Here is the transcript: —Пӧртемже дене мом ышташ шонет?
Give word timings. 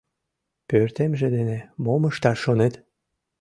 —Пӧртемже 0.69 1.27
дене 1.35 1.57
мом 1.83 2.01
ышташ 2.09 2.37
шонет? 2.43 2.73